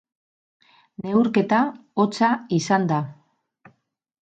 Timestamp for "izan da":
2.59-3.01